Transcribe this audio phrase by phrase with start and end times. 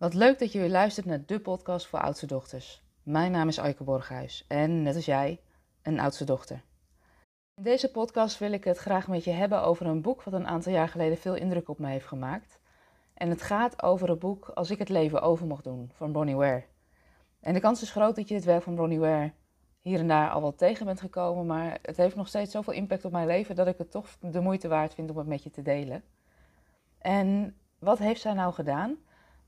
[0.00, 2.82] Wat leuk dat je weer luistert naar de podcast voor oudste dochters.
[3.02, 5.40] Mijn naam is Aike Borghuis en net als jij,
[5.82, 6.62] een oudste dochter.
[7.54, 10.46] In deze podcast wil ik het graag met je hebben over een boek wat een
[10.46, 12.60] aantal jaar geleden veel indruk op mij heeft gemaakt.
[13.14, 16.36] En het gaat over het boek Als ik het leven over mocht doen van Bronnie
[16.36, 16.64] Ware.
[17.40, 19.32] En de kans is groot dat je het werk van Bronnie Ware
[19.80, 23.04] hier en daar al wel tegen bent gekomen, maar het heeft nog steeds zoveel impact
[23.04, 25.50] op mijn leven dat ik het toch de moeite waard vind om het met je
[25.50, 26.02] te delen.
[26.98, 28.98] En wat heeft zij nou gedaan?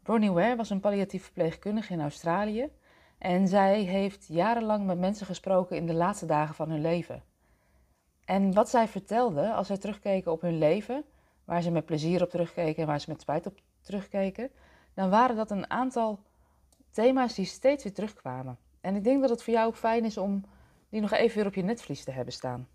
[0.02, 2.70] Bronnie Ware was een palliatief verpleegkundige in Australië
[3.18, 7.22] en zij heeft jarenlang met mensen gesproken in de laatste dagen van hun leven.
[8.24, 11.04] En wat zij vertelde als zij terugkeken op hun leven,
[11.44, 14.50] waar ze met plezier op terugkeken en waar ze met spijt op terugkeken,
[14.94, 16.20] dan waren dat een aantal
[16.90, 18.58] thema's die steeds weer terugkwamen.
[18.80, 20.44] En ik denk dat het voor jou ook fijn is om
[20.88, 22.68] die nog even weer op je netvlies te hebben staan.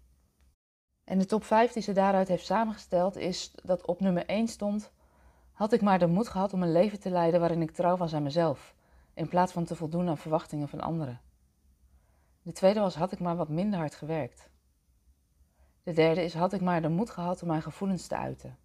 [1.04, 4.92] En de top 5 die ze daaruit heeft samengesteld is dat op nummer 1 stond:
[5.58, 8.14] Had ik maar de moed gehad om een leven te leiden waarin ik trouw was
[8.14, 8.76] aan mezelf,
[9.14, 11.22] in plaats van te voldoen aan verwachtingen van anderen.
[12.42, 14.50] De tweede was: Had ik maar wat minder hard gewerkt.
[15.84, 18.58] De derde is: Had ik maar de moed gehad om mijn gevoelens te uiten.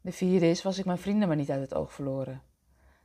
[0.00, 2.42] De vierde is: Was ik mijn vrienden maar niet uit het oog verloren.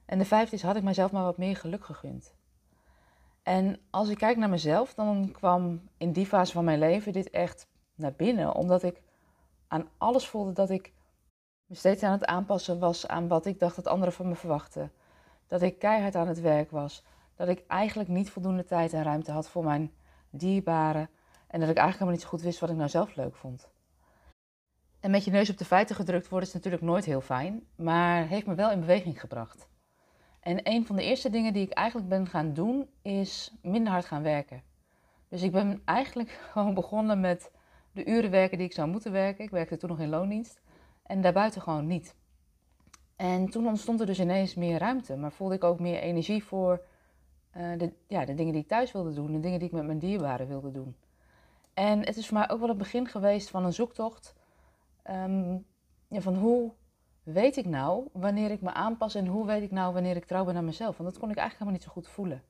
[0.06, 2.36] En de vijfde is: Had ik mijzelf maar wat meer geluk gegund.
[3.42, 7.30] En als ik kijk naar mezelf, dan kwam in die fase van mijn leven dit
[7.30, 9.02] echt naar binnen, omdat ik
[9.68, 10.94] aan alles voelde dat ik
[11.76, 14.92] steeds aan het aanpassen was aan wat ik dacht dat anderen van me verwachten.
[15.48, 17.04] Dat ik keihard aan het werk was,
[17.36, 19.92] dat ik eigenlijk niet voldoende tijd en ruimte had voor mijn
[20.30, 21.10] dierbaren
[21.48, 23.70] en dat ik eigenlijk helemaal niet zo goed wist wat ik nou zelf leuk vond.
[25.00, 28.28] En met je neus op de feiten gedrukt worden is natuurlijk nooit heel fijn, maar
[28.28, 29.68] heeft me wel in beweging gebracht.
[30.40, 34.06] En een van de eerste dingen die ik eigenlijk ben gaan doen, is minder hard
[34.06, 34.64] gaan werken.
[35.28, 37.52] Dus ik ben eigenlijk gewoon begonnen met
[37.92, 39.44] de uren werken die ik zou moeten werken.
[39.44, 40.62] Ik werkte toen nog in loondienst.
[41.04, 42.16] En daarbuiten gewoon niet.
[43.16, 45.16] En toen ontstond er dus ineens meer ruimte.
[45.16, 46.82] Maar voelde ik ook meer energie voor
[47.58, 49.32] uh, de, ja, de dingen die ik thuis wilde doen.
[49.32, 50.96] De dingen die ik met mijn dierbaren wilde doen.
[51.74, 54.36] En het is voor mij ook wel het begin geweest van een zoektocht.
[55.10, 55.66] Um,
[56.08, 56.72] ja, van hoe
[57.24, 60.46] weet ik nou wanneer ik me aanpas en hoe weet ik nou wanneer ik trouw
[60.46, 60.98] ben aan mezelf?
[60.98, 62.44] Want dat kon ik eigenlijk helemaal niet zo goed voelen.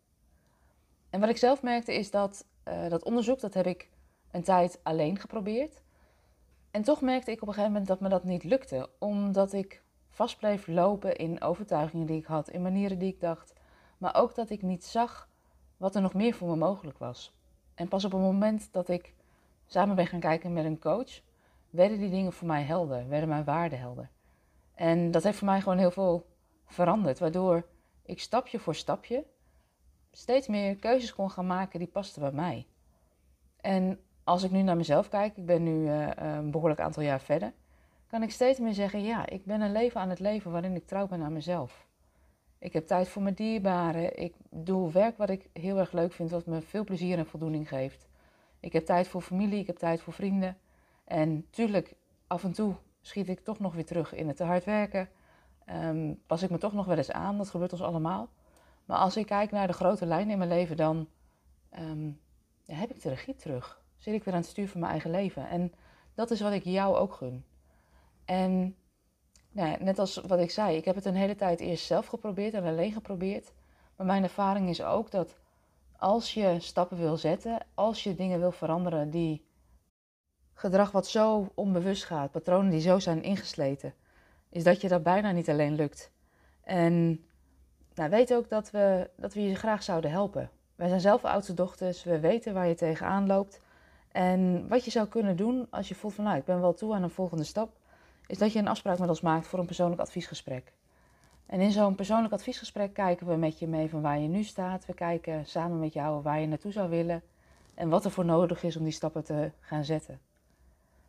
[1.09, 3.89] En wat ik zelf merkte is dat uh, dat onderzoek, dat heb ik
[4.31, 5.82] een tijd alleen geprobeerd.
[6.73, 9.83] En toch merkte ik op een gegeven moment dat me dat niet lukte, omdat ik
[10.09, 13.53] vast bleef lopen in overtuigingen die ik had, in manieren die ik dacht,
[13.97, 15.29] maar ook dat ik niet zag
[15.77, 17.33] wat er nog meer voor me mogelijk was.
[17.75, 19.13] En pas op het moment dat ik
[19.65, 21.21] samen ben gaan kijken met een coach,
[21.69, 24.09] werden die dingen voor mij helder, werden mijn waarden helder.
[24.73, 26.25] En dat heeft voor mij gewoon heel veel
[26.65, 27.65] veranderd, waardoor
[28.03, 29.25] ik stapje voor stapje
[30.11, 32.67] steeds meer keuzes kon gaan maken die pasten bij mij.
[33.61, 37.21] En als ik nu naar mezelf kijk, ik ben nu uh, een behoorlijk aantal jaar
[37.21, 37.53] verder,
[38.07, 40.87] kan ik steeds meer zeggen: ja, ik ben een leven aan het leven waarin ik
[40.87, 41.87] trouw ben aan mezelf.
[42.59, 44.19] Ik heb tijd voor mijn dierbaren.
[44.19, 47.67] Ik doe werk wat ik heel erg leuk vind, wat me veel plezier en voldoening
[47.67, 48.07] geeft.
[48.59, 50.57] Ik heb tijd voor familie, ik heb tijd voor vrienden.
[51.05, 51.95] En tuurlijk,
[52.27, 55.09] af en toe schiet ik toch nog weer terug in het te hard werken.
[55.69, 58.29] Um, pas ik me toch nog wel eens aan, dat gebeurt ons allemaal.
[58.85, 61.07] Maar als ik kijk naar de grote lijnen in mijn leven, dan
[62.63, 63.82] ja, heb ik de regie terug.
[64.03, 65.49] Zit ik weer aan het stuur van mijn eigen leven.
[65.49, 65.73] En
[66.13, 67.45] dat is wat ik jou ook gun.
[68.25, 68.75] En
[69.51, 72.53] nou, net als wat ik zei, ik heb het een hele tijd eerst zelf geprobeerd
[72.53, 73.53] en alleen geprobeerd.
[73.95, 75.35] Maar mijn ervaring is ook dat
[75.97, 79.45] als je stappen wil zetten, als je dingen wil veranderen die
[80.53, 83.93] gedrag wat zo onbewust gaat, patronen die zo zijn ingesleten,
[84.49, 86.11] is dat je dat bijna niet alleen lukt.
[86.63, 87.25] En
[87.93, 90.49] nou, weet ook dat we, dat we je graag zouden helpen.
[90.75, 93.59] Wij zijn zelf oudste dochters, we weten waar je tegenaan loopt.
[94.13, 96.93] En wat je zou kunnen doen als je voelt van nou, ik ben wel toe
[96.93, 97.69] aan een volgende stap,
[98.27, 100.73] is dat je een afspraak met ons maakt voor een persoonlijk adviesgesprek.
[101.45, 104.85] En in zo'n persoonlijk adviesgesprek kijken we met je mee van waar je nu staat.
[104.85, 107.21] We kijken samen met jou waar je naartoe zou willen
[107.73, 110.19] en wat er voor nodig is om die stappen te gaan zetten.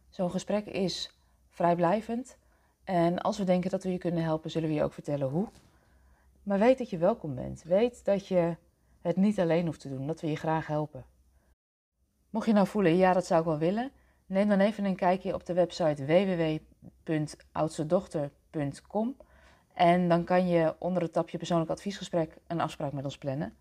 [0.08, 1.14] Zo'n gesprek is
[1.48, 2.36] vrijblijvend
[2.84, 5.48] en als we denken dat we je kunnen helpen, zullen we je ook vertellen hoe.
[6.42, 7.62] Maar weet dat je welkom bent.
[7.62, 8.56] Weet dat je
[9.00, 11.04] het niet alleen hoeft te doen, dat we je graag helpen.
[12.34, 13.90] Mocht je nou voelen, ja, dat zou ik wel willen,
[14.26, 16.04] neem dan even een kijkje op de website
[17.04, 19.16] www.oudstedochter.com
[19.74, 23.54] en dan kan je onder het tapje persoonlijk adviesgesprek een afspraak met ons plannen.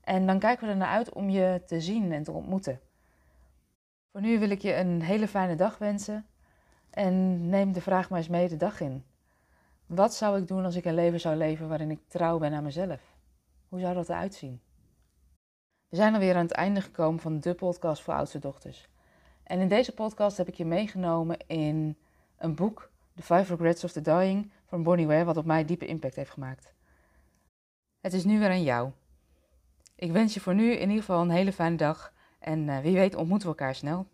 [0.00, 2.80] En dan kijken we er naar uit om je te zien en te ontmoeten.
[4.12, 6.26] Voor nu wil ik je een hele fijne dag wensen
[6.90, 9.04] en neem de vraag maar eens mee de dag in.
[9.86, 12.64] Wat zou ik doen als ik een leven zou leven waarin ik trouw ben aan
[12.64, 13.00] mezelf?
[13.68, 14.60] Hoe zou dat eruit zien?
[15.94, 18.88] We zijn alweer aan het einde gekomen van de podcast voor oudste dochters.
[19.42, 21.96] En in deze podcast heb ik je meegenomen in
[22.38, 25.86] een boek, The Five Regrets of the Dying, van Bonnie Ware, wat op mij diepe
[25.86, 26.72] impact heeft gemaakt.
[28.00, 28.90] Het is nu weer aan jou.
[29.96, 32.94] Ik wens je voor nu in ieder geval een hele fijne dag en uh, wie
[32.94, 34.06] weet ontmoeten we elkaar snel.